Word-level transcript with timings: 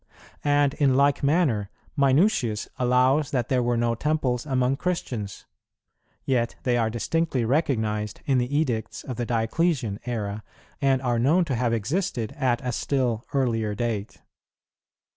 And, 0.43 0.73
in 0.73 0.95
like 0.95 1.21
manner, 1.21 1.69
Minucius 1.95 2.67
allows 2.79 3.29
that 3.29 3.49
there 3.49 3.61
were 3.61 3.77
no 3.77 3.93
temples 3.93 4.47
among 4.47 4.77
Christians; 4.77 5.45
yet 6.25 6.55
they 6.63 6.75
are 6.75 6.89
distinctly 6.89 7.45
recognized 7.45 8.21
in 8.25 8.39
the 8.39 8.51
edicts 8.57 9.03
of 9.03 9.17
the 9.17 9.27
Dioclesian 9.27 9.99
era, 10.07 10.41
and 10.81 11.03
are 11.03 11.19
known 11.19 11.45
to 11.45 11.55
have 11.55 11.71
existed 11.71 12.31
at 12.31 12.65
a 12.65 12.71
still 12.71 13.23
earlier 13.31 13.75
date. 13.75 14.23